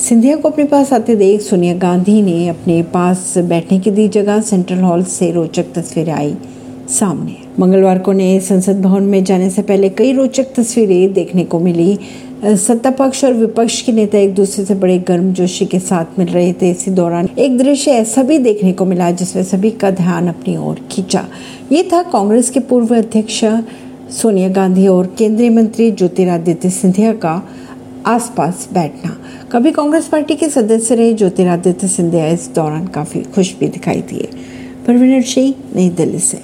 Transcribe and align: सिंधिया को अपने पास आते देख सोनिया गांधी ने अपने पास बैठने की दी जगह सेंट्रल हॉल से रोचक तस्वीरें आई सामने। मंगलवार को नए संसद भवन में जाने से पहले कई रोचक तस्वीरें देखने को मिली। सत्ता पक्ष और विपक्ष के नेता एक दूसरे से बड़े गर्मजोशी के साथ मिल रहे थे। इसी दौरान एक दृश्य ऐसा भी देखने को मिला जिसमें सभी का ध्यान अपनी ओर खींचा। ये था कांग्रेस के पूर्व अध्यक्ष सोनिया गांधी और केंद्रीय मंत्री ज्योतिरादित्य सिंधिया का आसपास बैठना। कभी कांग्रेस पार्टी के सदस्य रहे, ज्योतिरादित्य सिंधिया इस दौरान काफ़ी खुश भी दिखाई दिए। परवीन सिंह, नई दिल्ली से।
सिंधिया 0.00 0.36
को 0.36 0.48
अपने 0.48 0.64
पास 0.64 0.92
आते 0.92 1.14
देख 1.16 1.40
सोनिया 1.40 1.74
गांधी 1.74 2.20
ने 2.22 2.48
अपने 2.48 2.82
पास 2.82 3.34
बैठने 3.38 3.78
की 3.80 3.90
दी 3.90 4.06
जगह 4.08 4.40
सेंट्रल 4.40 4.78
हॉल 4.78 5.02
से 5.04 5.30
रोचक 5.30 5.72
तस्वीरें 5.74 6.12
आई 6.12 6.34
सामने। 6.90 7.36
मंगलवार 7.58 7.98
को 7.98 8.12
नए 8.12 8.38
संसद 8.40 8.80
भवन 8.82 9.02
में 9.02 9.22
जाने 9.24 9.50
से 9.50 9.62
पहले 9.62 9.88
कई 9.90 10.12
रोचक 10.12 10.54
तस्वीरें 10.56 11.12
देखने 11.12 11.44
को 11.44 11.60
मिली। 11.60 11.98
सत्ता 12.44 12.90
पक्ष 12.90 13.24
और 13.24 13.34
विपक्ष 13.34 13.80
के 13.82 13.92
नेता 13.92 14.18
एक 14.18 14.34
दूसरे 14.34 14.64
से 14.64 14.74
बड़े 14.74 14.98
गर्मजोशी 14.98 15.66
के 15.66 15.78
साथ 15.78 16.18
मिल 16.18 16.28
रहे 16.28 16.52
थे। 16.52 16.70
इसी 16.70 16.90
दौरान 16.90 17.28
एक 17.38 17.58
दृश्य 17.58 17.90
ऐसा 17.90 18.22
भी 18.22 18.38
देखने 18.38 18.72
को 18.72 18.84
मिला 18.84 19.10
जिसमें 19.10 19.42
सभी 19.44 19.70
का 19.70 19.90
ध्यान 19.90 20.28
अपनी 20.28 20.56
ओर 20.56 20.80
खींचा। 20.90 21.26
ये 21.72 21.88
था 21.92 22.02
कांग्रेस 22.02 22.50
के 22.50 22.60
पूर्व 22.60 22.96
अध्यक्ष 22.96 23.44
सोनिया 24.12 24.48
गांधी 24.48 24.86
और 24.88 25.14
केंद्रीय 25.18 25.50
मंत्री 25.50 25.90
ज्योतिरादित्य 25.90 26.70
सिंधिया 26.70 27.12
का 27.14 27.42
आसपास 28.06 28.68
बैठना। 28.72 29.22
कभी 29.52 29.72
कांग्रेस 29.72 30.06
पार्टी 30.06 30.34
के 30.34 30.48
सदस्य 30.48 30.94
रहे, 30.94 31.14
ज्योतिरादित्य 31.14 31.88
सिंधिया 31.88 32.26
इस 32.26 32.50
दौरान 32.54 32.86
काफ़ी 32.86 33.20
खुश 33.20 33.54
भी 33.58 33.68
दिखाई 33.68 34.00
दिए। 34.00 34.28
परवीन 34.86 35.22
सिंह, 35.22 35.54
नई 35.76 35.88
दिल्ली 35.90 36.18
से। 36.18 36.38